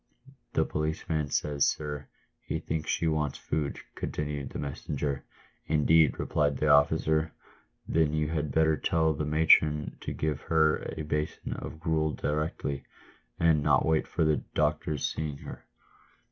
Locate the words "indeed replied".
5.67-6.57